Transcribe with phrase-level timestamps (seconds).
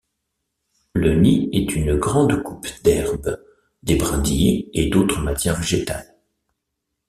[0.93, 3.37] Le nid est une grande coupe d'herbe,
[3.83, 6.15] des brindilles et d'autres matières végétales.